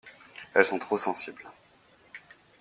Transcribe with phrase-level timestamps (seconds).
[0.55, 1.45] Elles sont trop sensibles.